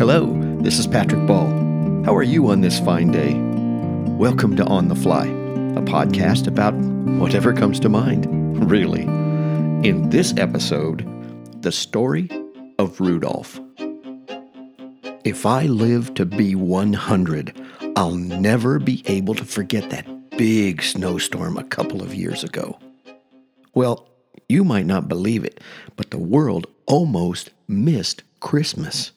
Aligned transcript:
Hello, 0.00 0.32
this 0.62 0.78
is 0.78 0.86
Patrick 0.86 1.26
Ball. 1.26 1.50
How 2.06 2.16
are 2.16 2.22
you 2.22 2.48
on 2.48 2.62
this 2.62 2.80
fine 2.80 3.10
day? 3.10 3.34
Welcome 4.14 4.56
to 4.56 4.64
On 4.64 4.88
the 4.88 4.94
Fly, 4.94 5.26
a 5.26 5.82
podcast 5.82 6.46
about 6.46 6.72
whatever 7.20 7.52
comes 7.52 7.78
to 7.80 7.90
mind, 7.90 8.26
really. 8.70 9.02
In 9.86 10.08
this 10.08 10.32
episode, 10.38 11.06
the 11.60 11.70
story 11.70 12.30
of 12.78 12.98
Rudolph. 12.98 13.60
If 15.26 15.44
I 15.44 15.66
live 15.66 16.14
to 16.14 16.24
be 16.24 16.54
100, 16.54 17.60
I'll 17.94 18.16
never 18.16 18.78
be 18.78 19.02
able 19.04 19.34
to 19.34 19.44
forget 19.44 19.90
that 19.90 20.30
big 20.30 20.82
snowstorm 20.82 21.58
a 21.58 21.64
couple 21.64 22.02
of 22.02 22.14
years 22.14 22.42
ago. 22.42 22.78
Well, 23.74 24.08
you 24.48 24.64
might 24.64 24.86
not 24.86 25.08
believe 25.08 25.44
it, 25.44 25.60
but 25.96 26.10
the 26.10 26.16
world 26.16 26.68
almost 26.86 27.50
missed 27.68 28.22
Christmas. 28.40 29.12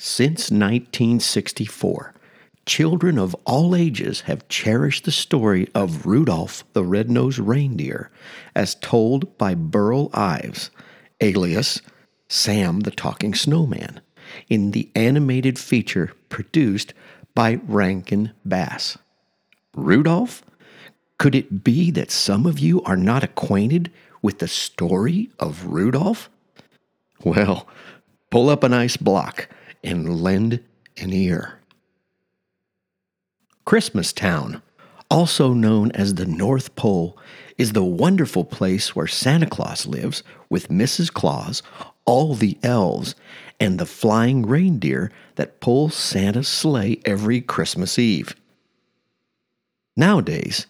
Since 0.00 0.52
1964, 0.52 2.14
children 2.64 3.18
of 3.18 3.34
all 3.44 3.74
ages 3.74 4.20
have 4.22 4.46
cherished 4.48 5.04
the 5.04 5.10
story 5.10 5.66
of 5.74 6.06
Rudolph 6.06 6.62
the 6.72 6.84
Red-Nosed 6.84 7.40
Reindeer 7.40 8.08
as 8.54 8.76
told 8.76 9.36
by 9.38 9.56
Burl 9.56 10.08
Ives, 10.14 10.70
alias 11.20 11.82
Sam 12.28 12.80
the 12.80 12.92
Talking 12.92 13.34
Snowman, 13.34 14.00
in 14.48 14.70
the 14.70 14.88
animated 14.94 15.58
feature 15.58 16.12
produced 16.28 16.94
by 17.34 17.58
Rankin 17.66 18.30
Bass. 18.44 18.98
Rudolph? 19.74 20.44
Could 21.18 21.34
it 21.34 21.64
be 21.64 21.90
that 21.90 22.12
some 22.12 22.46
of 22.46 22.60
you 22.60 22.82
are 22.84 22.96
not 22.96 23.24
acquainted 23.24 23.90
with 24.22 24.38
the 24.38 24.46
story 24.46 25.30
of 25.40 25.66
Rudolph? 25.66 26.30
Well, 27.24 27.66
pull 28.30 28.48
up 28.48 28.62
an 28.62 28.72
ice 28.72 28.96
block 28.96 29.48
and 29.82 30.22
lend 30.22 30.60
an 30.96 31.12
ear. 31.12 31.60
Christmastown, 33.66 34.62
also 35.10 35.52
known 35.52 35.92
as 35.92 36.14
the 36.14 36.26
North 36.26 36.74
Pole, 36.74 37.18
is 37.58 37.72
the 37.72 37.84
wonderful 37.84 38.44
place 38.44 38.96
where 38.96 39.06
Santa 39.06 39.46
Claus 39.46 39.86
lives 39.86 40.22
with 40.48 40.68
Mrs. 40.68 41.12
Claus, 41.12 41.62
all 42.04 42.34
the 42.34 42.56
elves, 42.62 43.14
and 43.60 43.78
the 43.78 43.86
flying 43.86 44.46
reindeer 44.46 45.10
that 45.34 45.60
pull 45.60 45.90
Santa's 45.90 46.48
sleigh 46.48 47.00
every 47.04 47.40
Christmas 47.40 47.98
Eve. 47.98 48.34
Nowadays, 49.96 50.66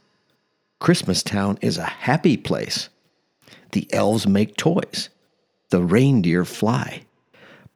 Christmastown 0.80 1.58
is 1.60 1.76
a 1.76 1.84
happy 1.84 2.36
place. 2.36 2.88
The 3.72 3.86
elves 3.92 4.26
make 4.26 4.56
toys, 4.56 5.10
the 5.70 5.82
reindeer 5.82 6.44
fly, 6.44 7.02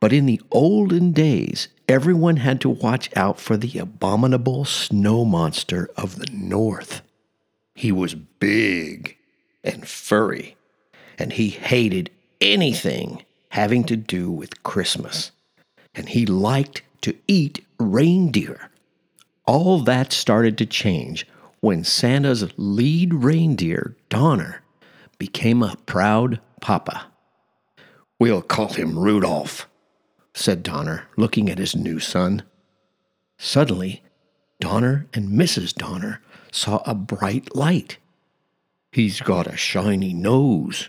but 0.02 0.12
in 0.12 0.26
the 0.26 0.40
olden 0.50 1.12
days, 1.12 1.68
everyone 1.88 2.38
had 2.38 2.60
to 2.60 2.68
watch 2.68 3.08
out 3.14 3.38
for 3.38 3.56
the 3.56 3.78
abominable 3.78 4.64
snow 4.64 5.24
monster 5.24 5.88
of 5.96 6.18
the 6.18 6.26
north. 6.32 7.02
He 7.76 7.92
was 7.92 8.16
big 8.16 9.16
and 9.62 9.86
furry, 9.86 10.56
and 11.20 11.32
he 11.32 11.50
hated 11.50 12.10
anything 12.40 13.24
having 13.50 13.84
to 13.84 13.96
do 13.96 14.28
with 14.28 14.64
Christmas. 14.64 15.30
And 15.94 16.08
he 16.08 16.26
liked 16.26 16.82
to 17.02 17.14
eat 17.28 17.64
reindeer. 17.78 18.72
All 19.46 19.78
that 19.82 20.12
started 20.12 20.58
to 20.58 20.66
change 20.66 21.28
when 21.60 21.84
Santa's 21.84 22.52
lead 22.56 23.14
reindeer, 23.14 23.94
Donner, 24.08 24.64
became 25.18 25.62
a 25.62 25.76
proud 25.86 26.40
papa. 26.60 27.04
We'll 28.18 28.42
call 28.42 28.70
him 28.70 28.98
Rudolph, 28.98 29.68
said 30.34 30.62
Donner, 30.62 31.04
looking 31.16 31.50
at 31.50 31.58
his 31.58 31.76
new 31.76 32.00
son. 32.00 32.42
Suddenly, 33.38 34.02
Donner 34.60 35.06
and 35.12 35.28
Mrs. 35.28 35.74
Donner 35.74 36.20
saw 36.50 36.82
a 36.86 36.94
bright 36.94 37.54
light. 37.54 37.98
He's 38.92 39.20
got 39.20 39.46
a 39.46 39.56
shiny 39.56 40.12
nose. 40.12 40.88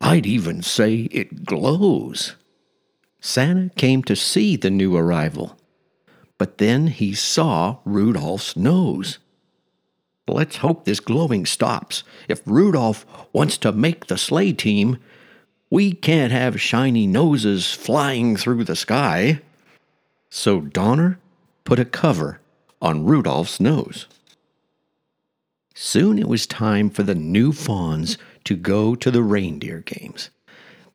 I'd 0.00 0.26
even 0.26 0.62
say 0.62 1.08
it 1.12 1.44
glows. 1.44 2.34
Santa 3.20 3.70
came 3.76 4.02
to 4.02 4.16
see 4.16 4.56
the 4.56 4.70
new 4.70 4.96
arrival, 4.96 5.56
but 6.38 6.58
then 6.58 6.88
he 6.88 7.14
saw 7.14 7.78
Rudolph's 7.84 8.56
nose. 8.56 9.18
Let's 10.26 10.56
hope 10.56 10.84
this 10.84 11.00
glowing 11.00 11.46
stops. 11.46 12.04
If 12.28 12.42
Rudolph 12.46 13.06
wants 13.32 13.56
to 13.58 13.72
make 13.72 14.06
the 14.06 14.18
sleigh 14.18 14.52
team, 14.52 14.98
we 15.72 15.90
can't 15.90 16.32
have 16.32 16.60
shiny 16.60 17.06
noses 17.06 17.72
flying 17.72 18.36
through 18.36 18.62
the 18.62 18.76
sky. 18.76 19.40
So 20.28 20.60
Donner 20.60 21.18
put 21.64 21.78
a 21.78 21.86
cover 21.86 22.40
on 22.82 23.06
Rudolph's 23.06 23.58
nose. 23.58 24.06
Soon 25.74 26.18
it 26.18 26.28
was 26.28 26.46
time 26.46 26.90
for 26.90 27.02
the 27.02 27.14
new 27.14 27.52
fawns 27.52 28.18
to 28.44 28.54
go 28.54 28.94
to 28.94 29.10
the 29.10 29.22
reindeer 29.22 29.80
games. 29.80 30.28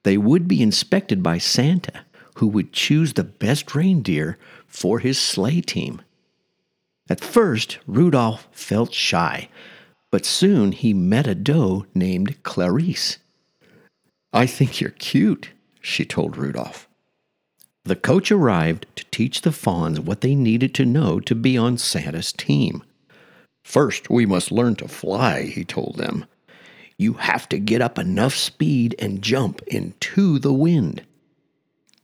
They 0.04 0.16
would 0.16 0.48
be 0.48 0.62
inspected 0.62 1.24
by 1.24 1.40
Santa, 1.40 2.06
who 2.36 2.46
would 2.46 2.72
choose 2.72 3.14
the 3.14 3.24
best 3.24 3.74
reindeer 3.74 4.38
for 4.68 5.00
his 5.00 5.18
sleigh 5.18 5.62
team. 5.62 6.04
At 7.10 7.24
first, 7.24 7.80
Rudolph 7.88 8.48
felt 8.52 8.94
shy, 8.94 9.50
but 10.12 10.24
soon 10.24 10.72
he 10.72 10.94
met 10.94 11.26
a 11.26 11.34
doe 11.34 11.88
named 11.96 12.44
Clarice. 12.44 13.18
I 14.38 14.46
think 14.46 14.80
you're 14.80 14.92
cute, 14.92 15.50
she 15.82 16.06
told 16.06 16.38
Rudolph. 16.38 16.88
The 17.86 17.96
coach 17.96 18.32
arrived 18.32 18.86
to 18.96 19.06
teach 19.06 19.42
the 19.42 19.52
fawns 19.52 20.00
what 20.00 20.22
they 20.22 20.36
needed 20.36 20.76
to 20.76 20.86
know 20.86 21.20
to 21.22 21.34
be 21.34 21.58
on 21.58 21.80
Santa's 21.80 22.32
team. 22.32 22.84
First, 23.64 24.12
we 24.12 24.28
must 24.28 24.52
learn 24.52 24.76
to 24.76 24.88
fly, 24.88 25.46
he 25.46 25.66
told 25.66 25.96
them. 25.96 26.26
You 27.00 27.14
have 27.14 27.50
to 27.50 27.58
get 27.58 27.82
up 27.82 27.98
enough 27.98 28.36
speed 28.36 28.94
and 29.00 29.24
jump 29.24 29.64
into 29.64 30.38
the 30.38 30.54
wind. 30.54 31.04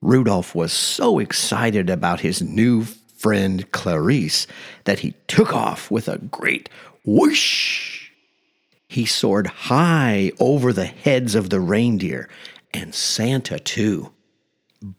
Rudolph 0.01 0.55
was 0.55 0.73
so 0.73 1.19
excited 1.19 1.87
about 1.87 2.21
his 2.21 2.41
new 2.41 2.83
friend 2.83 3.71
Clarice 3.71 4.47
that 4.85 5.01
he 5.01 5.13
took 5.27 5.53
off 5.53 5.91
with 5.91 6.07
a 6.07 6.17
great 6.17 6.67
whoosh 7.05 8.02
he 8.93 9.05
soared 9.05 9.47
high 9.47 10.31
over 10.39 10.71
the 10.71 10.85
heads 10.85 11.33
of 11.33 11.49
the 11.49 11.59
reindeer 11.59 12.29
and 12.73 12.93
Santa, 12.93 13.59
too. 13.59 14.11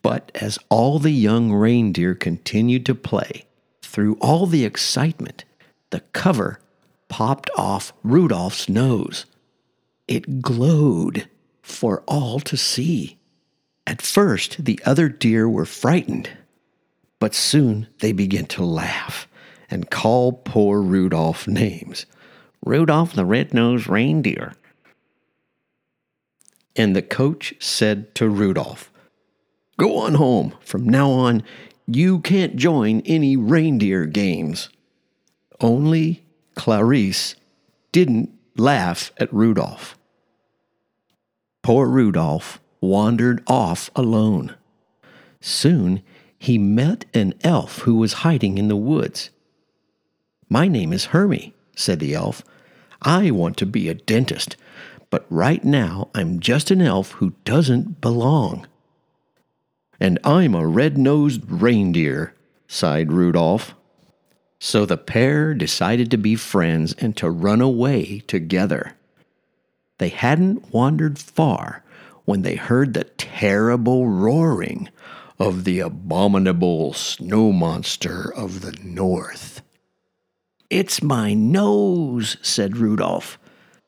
But 0.03 0.33
as 0.35 0.59
all 0.69 0.99
the 0.99 1.13
young 1.13 1.53
reindeer 1.53 2.15
continued 2.15 2.87
to 2.87 2.95
play, 2.95 3.47
through 3.83 4.17
all 4.21 4.47
the 4.47 4.65
excitement, 4.65 5.45
the 5.91 6.01
cover 6.01 6.59
popped 7.09 7.51
off 7.57 7.93
Rudolph's 8.03 8.69
nose. 8.69 9.27
It 10.09 10.43
glowed 10.43 11.29
for 11.63 12.03
all 12.09 12.41
to 12.41 12.57
see. 12.57 13.19
At 13.87 14.03
first, 14.03 14.65
the 14.65 14.81
other 14.85 15.09
deer 15.09 15.49
were 15.49 15.67
frightened, 15.67 16.31
but 17.21 17.35
soon 17.35 17.87
they 18.01 18.11
began 18.11 18.47
to 18.47 18.65
laugh 18.65 19.29
and 19.71 19.91
call 19.91 20.33
poor 20.33 20.81
Rudolph 20.81 21.47
names. 21.47 22.07
Rudolph 22.65 23.13
the 23.13 23.27
Red-Nosed 23.27 23.89
Reindeer. 23.89 24.55
And 26.75 26.97
the 26.97 27.03
coach 27.03 27.55
said 27.61 28.15
to 28.17 28.29
Rudolph, 28.29 28.91
Go 29.77 29.99
on 29.99 30.15
home. 30.15 30.55
From 30.61 30.89
now 30.89 31.11
on, 31.11 31.43
you 31.87 32.21
can't 32.21 32.57
join 32.57 33.03
any 33.03 33.37
reindeer 33.37 34.07
games. 34.07 34.71
Only 35.61 36.25
Clarice 36.55 37.35
didn't 37.93 38.31
laugh 38.57 39.13
at 39.19 39.33
Rudolph. 39.33 39.99
Poor 41.63 41.87
Rudolph 41.87 42.61
wandered 42.81 43.43
off 43.47 43.91
alone. 43.95 44.55
Soon 45.41 46.03
he 46.39 46.59
met 46.59 47.05
an 47.15 47.35
elf 47.43 47.81
who 47.81 47.97
was 47.97 48.25
hiding 48.25 48.59
in 48.59 48.69
the 48.69 48.77
woods. 48.77 49.31
My 50.49 50.69
name 50.69 50.93
is 50.93 51.07
Hermie, 51.07 51.55
said 51.75 52.01
the 52.01 52.15
elf. 52.15 52.43
I 53.03 53.31
want 53.31 53.57
to 53.59 53.67
be 53.67 53.89
a 53.89 53.95
dentist, 53.95 54.57
but 55.11 55.27
right 55.31 55.65
now 55.65 56.09
I'm 56.15 56.41
just 56.41 56.71
an 56.71 56.83
elf 56.83 57.13
who 57.13 57.35
doesn't 57.45 58.01
belong. 58.01 58.67
And 60.01 60.19
I'm 60.25 60.55
a 60.55 60.67
red 60.67 60.99
nosed 60.99 61.43
reindeer, 61.49 62.35
sighed 62.67 63.13
Rudolph. 63.13 63.75
So 64.59 64.87
the 64.87 64.97
pair 64.97 65.55
decided 65.55 66.11
to 66.11 66.17
be 66.17 66.37
friends 66.37 66.95
and 66.95 67.17
to 67.19 67.31
run 67.31 67.61
away 67.61 68.21
together. 68.27 68.97
They 69.99 70.09
hadn't 70.09 70.73
wandered 70.73 71.19
far 71.19 71.85
when 72.25 72.43
they 72.43 72.57
heard 72.57 72.95
the 72.95 73.05
terrible 73.05 74.09
roaring 74.09 74.89
of 75.39 75.65
the 75.65 75.81
abominable 75.81 76.93
snow 76.93 77.53
monster 77.53 78.33
of 78.35 78.61
the 78.61 78.73
north. 78.83 79.54
It's 80.75 81.05
my 81.05 81.35
nose, 81.35 82.37
said 82.43 82.79
Rudolph. 82.79 83.39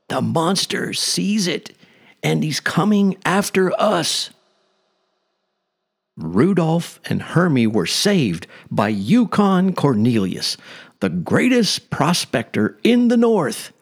The 0.09 0.21
monster 0.21 0.93
sees 0.93 1.49
it, 1.49 1.77
and 2.23 2.45
he's 2.45 2.61
coming 2.61 3.17
after 3.25 3.73
us. 3.77 4.31
Rudolph 6.17 7.01
and 7.07 7.21
Hermie 7.21 7.67
were 7.67 7.87
saved 7.87 8.47
by 8.71 8.91
Yukon 8.91 9.73
Cornelius, 9.73 10.57
the 11.01 11.09
greatest 11.09 11.91
prospector 11.91 12.79
in 12.85 13.09
the 13.09 13.17
North. 13.17 13.73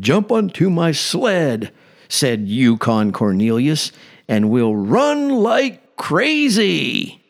Jump 0.00 0.32
onto 0.32 0.70
my 0.70 0.90
sled, 0.90 1.70
said 2.08 2.48
Yukon 2.48 3.12
Cornelius, 3.12 3.92
and 4.26 4.50
we'll 4.50 4.74
run 4.74 5.28
like 5.28 5.94
crazy. 5.94 7.22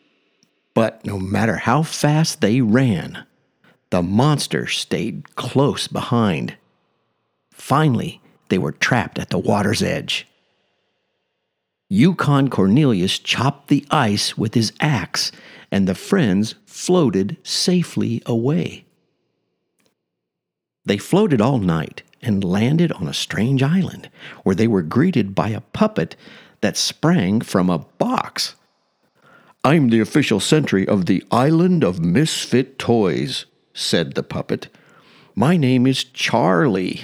But 0.73 1.05
no 1.05 1.19
matter 1.19 1.57
how 1.57 1.83
fast 1.83 2.41
they 2.41 2.61
ran, 2.61 3.27
the 3.89 4.03
monster 4.03 4.67
stayed 4.67 5.35
close 5.35 5.87
behind. 5.87 6.55
Finally, 7.51 8.21
they 8.49 8.57
were 8.57 8.71
trapped 8.71 9.19
at 9.19 9.29
the 9.29 9.39
water's 9.39 9.81
edge. 9.81 10.27
Yukon 11.89 12.49
Cornelius 12.49 13.17
chopped 13.17 13.67
the 13.67 13.85
ice 13.89 14.37
with 14.37 14.53
his 14.53 14.71
axe, 14.79 15.31
and 15.71 15.87
the 15.87 15.95
friends 15.95 16.55
floated 16.65 17.37
safely 17.43 18.21
away. 18.25 18.85
They 20.85 20.97
floated 20.97 21.41
all 21.41 21.57
night 21.57 22.03
and 22.21 22.43
landed 22.43 22.91
on 22.91 23.07
a 23.07 23.13
strange 23.13 23.63
island 23.63 24.09
where 24.43 24.55
they 24.55 24.67
were 24.67 24.81
greeted 24.81 25.33
by 25.33 25.49
a 25.49 25.61
puppet 25.61 26.15
that 26.61 26.77
sprang 26.77 27.41
from 27.41 27.69
a 27.69 27.79
box. 27.79 28.55
I'm 29.63 29.89
the 29.89 29.99
official 29.99 30.39
sentry 30.39 30.87
of 30.87 31.05
the 31.05 31.23
Island 31.31 31.83
of 31.83 31.99
Misfit 31.99 32.79
Toys, 32.79 33.45
said 33.73 34.13
the 34.13 34.23
puppet. 34.23 34.67
My 35.35 35.57
name 35.57 35.87
is 35.87 36.03
Charlie. 36.03 37.01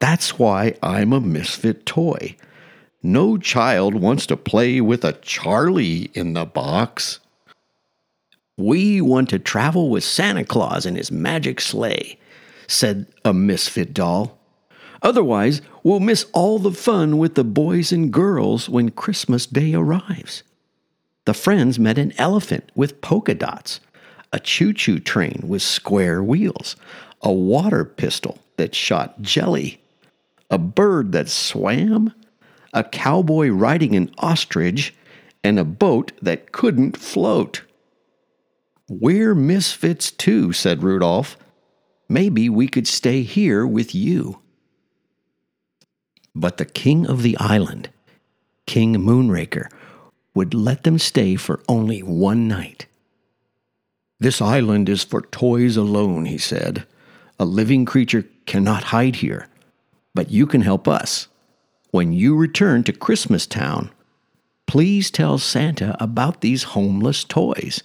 That's 0.00 0.38
why 0.38 0.74
I'm 0.82 1.12
a 1.12 1.20
misfit 1.20 1.86
toy. 1.86 2.36
No 3.02 3.38
child 3.38 3.94
wants 3.94 4.26
to 4.26 4.36
play 4.36 4.80
with 4.80 5.04
a 5.04 5.12
Charlie 5.12 6.10
in 6.14 6.32
the 6.32 6.46
box. 6.46 7.20
We 8.56 9.00
want 9.00 9.28
to 9.30 9.38
travel 9.38 9.90
with 9.90 10.04
Santa 10.04 10.44
Claus 10.44 10.86
in 10.86 10.96
his 10.96 11.10
magic 11.10 11.60
sleigh, 11.60 12.18
said 12.66 13.06
a 13.24 13.32
misfit 13.32 13.92
doll. 13.92 14.38
Otherwise, 15.02 15.60
we'll 15.82 16.00
miss 16.00 16.24
all 16.32 16.58
the 16.58 16.72
fun 16.72 17.18
with 17.18 17.34
the 17.34 17.44
boys 17.44 17.92
and 17.92 18.12
girls 18.12 18.68
when 18.68 18.90
Christmas 18.90 19.44
Day 19.44 19.74
arrives. 19.74 20.42
The 21.26 21.34
friends 21.34 21.78
met 21.78 21.98
an 21.98 22.12
elephant 22.16 22.70
with 22.74 23.00
polka 23.00 23.34
dots, 23.34 23.80
a 24.34 24.40
choo 24.40 24.72
choo 24.72 24.98
train 24.98 25.40
with 25.46 25.62
square 25.62 26.20
wheels, 26.20 26.74
a 27.22 27.32
water 27.32 27.84
pistol 27.84 28.36
that 28.56 28.74
shot 28.74 29.22
jelly, 29.22 29.80
a 30.50 30.58
bird 30.58 31.12
that 31.12 31.28
swam, 31.28 32.12
a 32.72 32.82
cowboy 32.82 33.48
riding 33.48 33.94
an 33.94 34.12
ostrich, 34.18 34.92
and 35.44 35.56
a 35.56 35.64
boat 35.64 36.10
that 36.20 36.50
couldn't 36.50 36.96
float. 36.96 37.62
We're 38.88 39.36
misfits 39.36 40.10
too, 40.10 40.52
said 40.52 40.82
Rudolph. 40.82 41.36
Maybe 42.08 42.48
we 42.48 42.66
could 42.66 42.88
stay 42.88 43.22
here 43.22 43.64
with 43.64 43.94
you. 43.94 44.40
But 46.34 46.56
the 46.56 46.64
king 46.64 47.06
of 47.06 47.22
the 47.22 47.36
island, 47.38 47.88
King 48.66 48.96
Moonracer, 48.96 49.68
would 50.34 50.54
let 50.54 50.82
them 50.82 50.98
stay 50.98 51.36
for 51.36 51.62
only 51.68 52.02
one 52.02 52.48
night. 52.48 52.86
This 54.18 54.40
island 54.40 54.88
is 54.88 55.04
for 55.04 55.22
toys 55.22 55.76
alone, 55.76 56.24
he 56.26 56.38
said. 56.38 56.86
A 57.38 57.44
living 57.44 57.84
creature 57.84 58.24
cannot 58.46 58.84
hide 58.84 59.16
here, 59.16 59.48
but 60.14 60.30
you 60.30 60.46
can 60.46 60.62
help 60.62 60.88
us. 60.88 61.28
When 61.90 62.12
you 62.12 62.36
return 62.36 62.82
to 62.84 62.92
Christmas 62.92 63.46
Town, 63.46 63.90
please 64.66 65.10
tell 65.10 65.38
Santa 65.38 65.96
about 66.00 66.40
these 66.40 66.64
homeless 66.74 67.22
toys. 67.22 67.82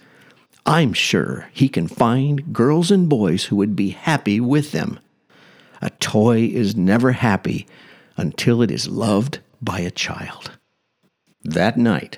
I'm 0.65 0.93
sure 0.93 1.47
he 1.53 1.69
can 1.69 1.87
find 1.87 2.51
girls 2.51 2.89
and 2.89 3.07
boys 3.07 3.45
who 3.45 3.55
would 3.57 3.75
be 3.75 3.89
happy 3.89 4.39
with 4.39 4.71
them. 4.71 4.99
A 5.81 5.91
toy 5.91 6.45
is 6.45 6.75
never 6.75 7.11
happy 7.11 7.67
until 8.17 8.63
it 8.63 8.71
is 8.71 8.87
loved 8.87 9.39
by 9.61 9.79
a 9.79 9.91
child. 9.91 10.57
That 11.43 11.77
night, 11.77 12.17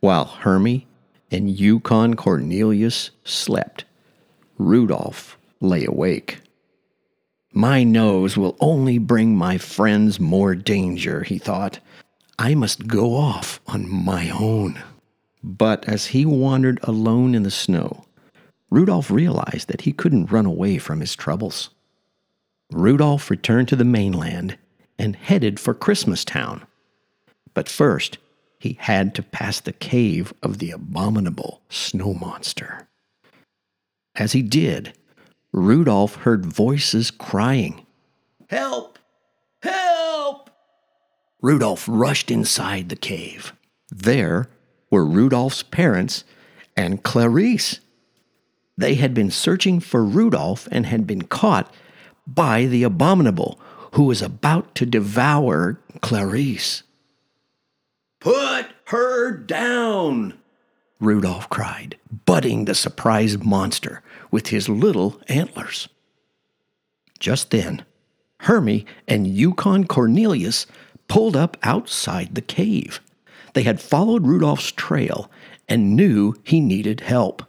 while 0.00 0.24
Hermie 0.24 0.87
and 1.30 1.50
Yukon 1.50 2.14
Cornelius 2.14 3.10
slept, 3.24 3.84
Rudolph 4.58 5.36
lay 5.60 5.84
awake. 5.84 6.40
My 7.52 7.82
nose 7.82 8.36
will 8.36 8.56
only 8.60 8.98
bring 8.98 9.36
my 9.36 9.58
friends 9.58 10.20
more 10.20 10.54
danger, 10.54 11.22
he 11.22 11.38
thought. 11.38 11.80
I 12.38 12.54
must 12.54 12.86
go 12.86 13.14
off 13.14 13.60
on 13.66 13.90
my 13.90 14.30
own. 14.30 14.82
But 15.42 15.88
as 15.88 16.06
he 16.06 16.24
wandered 16.24 16.78
alone 16.82 17.34
in 17.34 17.42
the 17.42 17.50
snow, 17.50 18.04
Rudolph 18.70 19.10
realized 19.10 19.68
that 19.68 19.82
he 19.82 19.92
couldn't 19.92 20.30
run 20.30 20.46
away 20.46 20.78
from 20.78 21.00
his 21.00 21.16
troubles. 21.16 21.70
Rudolph 22.70 23.30
returned 23.30 23.68
to 23.68 23.76
the 23.76 23.84
mainland 23.84 24.58
and 24.98 25.16
headed 25.16 25.58
for 25.58 25.72
Christmas 25.74 26.24
Town. 26.24 26.64
But 27.54 27.68
first, 27.68 28.18
he 28.58 28.76
had 28.80 29.14
to 29.14 29.22
pass 29.22 29.60
the 29.60 29.72
cave 29.72 30.32
of 30.42 30.58
the 30.58 30.70
abominable 30.70 31.62
snow 31.68 32.12
monster. 32.12 32.88
As 34.14 34.32
he 34.32 34.42
did, 34.42 34.94
Rudolph 35.52 36.16
heard 36.16 36.44
voices 36.44 37.10
crying, 37.10 37.86
Help! 38.50 38.98
Help! 39.62 40.50
Rudolph 41.40 41.86
rushed 41.88 42.30
inside 42.30 42.88
the 42.88 42.96
cave. 42.96 43.52
There 43.90 44.48
were 44.90 45.06
Rudolph's 45.06 45.62
parents 45.62 46.24
and 46.76 47.02
Clarice. 47.02 47.80
They 48.76 48.94
had 48.94 49.14
been 49.14 49.30
searching 49.30 49.80
for 49.80 50.04
Rudolph 50.04 50.68
and 50.70 50.86
had 50.86 51.06
been 51.06 51.22
caught 51.22 51.72
by 52.26 52.66
the 52.66 52.82
abominable 52.82 53.60
who 53.92 54.04
was 54.04 54.22
about 54.22 54.74
to 54.76 54.86
devour 54.86 55.80
Clarice. 56.00 56.82
Put 58.20 58.66
her 58.86 59.30
down, 59.30 60.34
Rudolph 61.00 61.48
cried, 61.48 61.96
butting 62.26 62.64
the 62.64 62.74
surprised 62.74 63.44
monster 63.44 64.02
with 64.30 64.48
his 64.48 64.68
little 64.68 65.20
antlers. 65.28 65.88
Just 67.20 67.50
then, 67.50 67.84
Hermie 68.40 68.86
and 69.06 69.26
Yukon 69.26 69.86
Cornelius 69.86 70.66
pulled 71.06 71.36
up 71.36 71.56
outside 71.62 72.34
the 72.34 72.42
cave. 72.42 73.00
They 73.54 73.62
had 73.62 73.80
followed 73.80 74.26
Rudolph's 74.26 74.72
trail 74.72 75.30
and 75.68 75.96
knew 75.96 76.34
he 76.42 76.60
needed 76.60 77.00
help. 77.00 77.44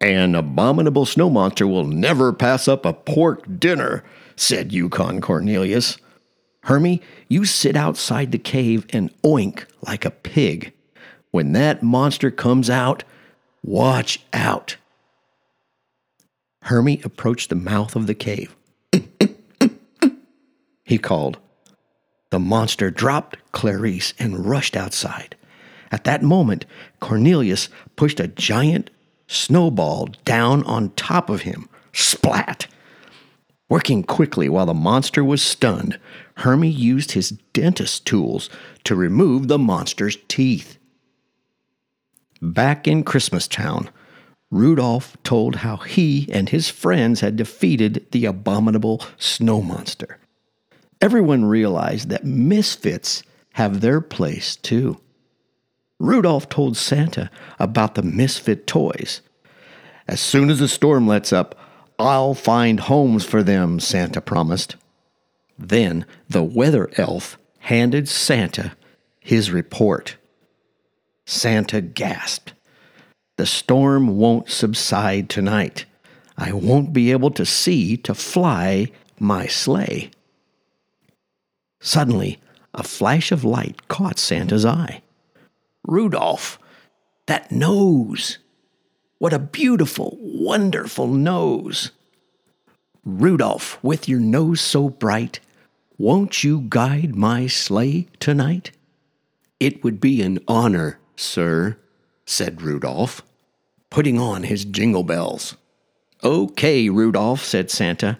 An 0.00 0.34
abominable 0.34 1.06
snow 1.06 1.30
monster 1.30 1.66
will 1.66 1.86
never 1.86 2.32
pass 2.32 2.68
up 2.68 2.84
a 2.84 2.92
pork 2.92 3.58
dinner, 3.58 4.04
said 4.36 4.72
Yukon 4.72 5.20
Cornelius. 5.20 5.96
Hermie, 6.66 7.00
you 7.28 7.44
sit 7.44 7.76
outside 7.76 8.32
the 8.32 8.38
cave 8.38 8.86
and 8.90 9.14
oink 9.22 9.66
like 9.82 10.04
a 10.04 10.10
pig. 10.10 10.72
When 11.30 11.52
that 11.52 11.80
monster 11.80 12.28
comes 12.32 12.68
out, 12.68 13.04
watch 13.62 14.24
out. 14.32 14.76
Hermie 16.62 17.00
approached 17.04 17.50
the 17.50 17.54
mouth 17.54 17.94
of 17.94 18.08
the 18.08 18.16
cave. 18.16 18.56
he 20.84 20.98
called. 20.98 21.38
The 22.30 22.40
monster 22.40 22.90
dropped 22.90 23.36
Clarice 23.52 24.12
and 24.18 24.44
rushed 24.44 24.76
outside. 24.76 25.36
At 25.92 26.02
that 26.02 26.24
moment, 26.24 26.66
Cornelius 26.98 27.68
pushed 27.94 28.18
a 28.18 28.26
giant 28.26 28.90
snowball 29.28 30.06
down 30.24 30.64
on 30.64 30.90
top 30.96 31.30
of 31.30 31.42
him. 31.42 31.68
Splat! 31.92 32.66
Working 33.68 34.04
quickly 34.04 34.48
while 34.48 34.66
the 34.66 34.74
monster 34.74 35.24
was 35.24 35.42
stunned, 35.42 35.98
Hermie 36.36 36.68
used 36.70 37.12
his 37.12 37.30
dentist 37.52 38.06
tools 38.06 38.48
to 38.84 38.94
remove 38.94 39.48
the 39.48 39.58
monster's 39.58 40.16
teeth. 40.28 40.78
Back 42.40 42.86
in 42.86 43.02
Christmas 43.02 43.48
Town, 43.48 43.90
Rudolph 44.50 45.16
told 45.24 45.56
how 45.56 45.78
he 45.78 46.28
and 46.32 46.48
his 46.48 46.68
friends 46.68 47.20
had 47.20 47.34
defeated 47.34 48.06
the 48.12 48.26
abominable 48.26 49.02
snow 49.18 49.60
monster. 49.60 50.18
Everyone 51.00 51.44
realized 51.44 52.08
that 52.10 52.24
misfits 52.24 53.24
have 53.54 53.80
their 53.80 54.00
place 54.00 54.54
too. 54.54 55.00
Rudolph 55.98 56.48
told 56.48 56.76
Santa 56.76 57.30
about 57.58 57.96
the 57.96 58.02
misfit 58.02 58.66
toys. 58.66 59.22
As 60.06 60.20
soon 60.20 60.50
as 60.50 60.60
the 60.60 60.68
storm 60.68 61.08
lets 61.08 61.32
up, 61.32 61.58
I'll 61.98 62.34
find 62.34 62.80
homes 62.80 63.24
for 63.24 63.42
them, 63.42 63.80
Santa 63.80 64.20
promised. 64.20 64.76
Then 65.58 66.04
the 66.28 66.42
weather 66.42 66.90
elf 66.96 67.38
handed 67.60 68.08
Santa 68.08 68.76
his 69.20 69.50
report. 69.50 70.16
Santa 71.24 71.80
gasped. 71.80 72.52
The 73.36 73.46
storm 73.46 74.18
won't 74.18 74.48
subside 74.48 75.28
tonight. 75.28 75.84
I 76.38 76.52
won't 76.52 76.92
be 76.92 77.10
able 77.10 77.30
to 77.32 77.44
see 77.44 77.96
to 77.98 78.14
fly 78.14 78.92
my 79.18 79.46
sleigh. 79.46 80.10
Suddenly, 81.80 82.38
a 82.72 82.82
flash 82.82 83.32
of 83.32 83.44
light 83.44 83.88
caught 83.88 84.18
Santa's 84.18 84.64
eye. 84.64 85.02
Rudolph, 85.86 86.58
That 87.26 87.50
nose! 87.50 88.38
What 89.18 89.32
a 89.32 89.38
beautiful, 89.38 90.18
wonderful 90.20 91.06
nose! 91.06 91.90
Rudolph, 93.04 93.78
with 93.82 94.08
your 94.08 94.20
nose 94.20 94.60
so 94.60 94.90
bright, 94.90 95.40
won't 95.96 96.44
you 96.44 96.66
guide 96.68 97.16
my 97.16 97.46
sleigh 97.46 98.08
tonight? 98.20 98.72
It 99.58 99.82
would 99.82 100.00
be 100.00 100.20
an 100.20 100.40
honor, 100.46 100.98
sir, 101.16 101.78
said 102.26 102.60
Rudolph, 102.60 103.22
putting 103.88 104.18
on 104.18 104.42
his 104.42 104.66
jingle 104.66 105.04
bells. 105.04 105.56
Okay, 106.22 106.90
Rudolph, 106.90 107.42
said 107.42 107.70
Santa. 107.70 108.18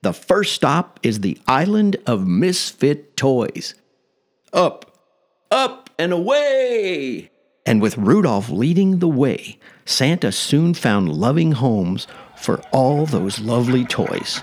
The 0.00 0.14
first 0.14 0.54
stop 0.54 0.98
is 1.02 1.20
the 1.20 1.38
island 1.46 1.96
of 2.06 2.26
misfit 2.26 3.18
toys. 3.18 3.74
Up, 4.52 4.98
up, 5.50 5.90
and 5.98 6.12
away! 6.12 7.30
And 7.66 7.82
with 7.82 7.98
Rudolph 7.98 8.48
leading 8.48 9.00
the 9.00 9.08
way, 9.08 9.58
Santa 9.84 10.30
soon 10.30 10.72
found 10.72 11.08
loving 11.12 11.50
homes 11.50 12.06
for 12.36 12.62
all 12.70 13.06
those 13.06 13.40
lovely 13.40 13.84
toys. 13.84 14.40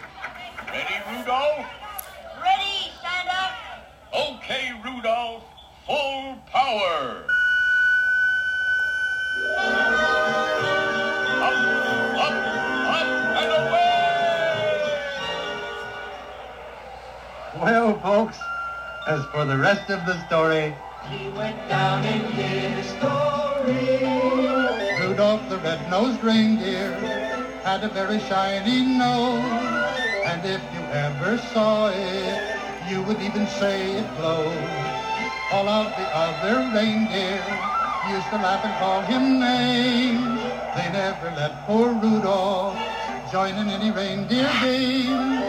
Ready, 0.68 0.96
Rudolph? 1.10 1.66
Ready, 2.44 2.92
Santa? 3.02 3.56
Okay, 4.14 4.74
Rudolph. 4.84 5.44
Full 5.88 6.36
power. 6.52 7.24
Up, 11.40 11.58
up, 12.20 12.36
up, 12.90 13.08
and 13.40 13.52
away! 13.64 14.84
Well, 17.62 18.00
folks, 18.02 18.38
as 19.08 19.24
for 19.28 19.46
the 19.46 19.58
rest 19.58 19.90
of 19.90 20.06
the 20.06 20.28
story, 20.28 20.76
He 21.10 21.30
went 21.30 21.68
down 21.68 22.06
in 22.06 22.22
history. 22.32 24.06
Rudolph 25.00 25.48
the 25.50 25.58
red-nosed 25.58 26.24
reindeer 26.24 26.92
had 27.64 27.84
a 27.84 27.90
very 27.90 28.20
shiny 28.20 28.82
nose, 28.86 29.44
and 30.26 30.46
if 30.46 30.62
you 30.74 30.82
ever 30.92 31.38
saw 31.38 31.90
it, 31.90 32.90
you 32.90 33.02
would 33.04 33.22
even 33.22 33.48
say 33.48 33.92
it 33.92 34.18
glowed. 34.18 34.54
All 35.52 35.68
of 35.68 35.96
the 35.98 36.08
other 36.16 36.70
reindeer 36.74 37.44
used 38.08 38.28
to 38.30 38.38
laugh 38.38 38.64
and 38.64 38.76
call 38.80 39.02
him 39.02 39.40
names. 39.40 40.42
They 40.76 40.90
never 40.92 41.32
let 41.32 41.66
poor 41.66 41.94
Rudolph 41.94 42.80
join 43.32 43.56
in 43.56 43.70
any 43.70 43.92
reindeer 43.92 44.52
game. 44.62 45.40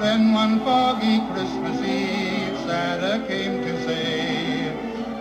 Then 0.00 0.32
one 0.32 0.60
foggy 0.60 1.20
Christmas 1.32 1.78
Eve, 1.82 2.58
Santa 2.66 3.24
came 3.26 3.62
to 3.62 3.84
say, 3.84 4.51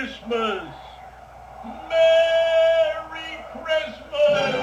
Christmas! 0.00 0.74
Merry 1.90 3.36
Christmas! 3.52 4.54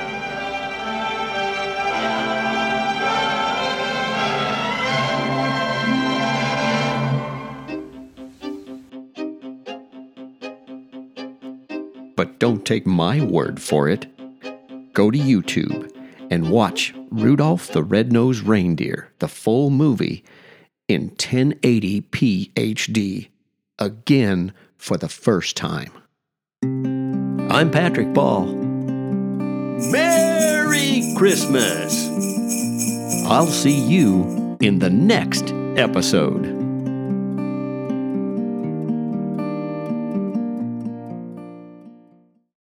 But 12.16 12.40
don't 12.40 12.66
take 12.66 12.88
my 12.88 13.22
word 13.22 13.62
for 13.62 13.88
it. 13.88 14.08
Go 14.94 15.12
to 15.12 15.20
YouTube 15.20 15.92
and 16.32 16.50
watch 16.50 16.96
Rudolph 17.12 17.68
the 17.68 17.84
Red-Nosed 17.84 18.42
Reindeer, 18.42 19.14
the 19.20 19.28
full 19.28 19.70
movie, 19.70 20.24
in 20.88 21.12
1080p 21.12 22.54
HD, 22.54 23.28
again 23.78 24.52
for 24.78 24.98
the 24.98 25.10
first 25.10 25.58
time. 25.58 25.92
I'm 27.52 27.72
Patrick 27.72 28.14
Ball. 28.14 28.46
Merry 29.92 31.14
Christmas! 31.18 32.08
I'll 33.28 33.48
see 33.48 33.80
you 33.80 34.58
in 34.62 34.80
the 34.80 34.90
next 34.90 35.54
episode. 35.76 36.57